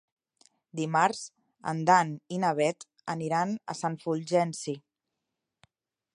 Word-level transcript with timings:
Dimarts 0.79 1.19
en 1.73 1.83
Dan 1.89 2.15
i 2.37 2.41
na 2.45 2.55
Bet 2.61 2.89
aniran 3.17 3.55
a 3.75 3.77
Sant 3.83 4.01
Fulgenci. 4.07 4.77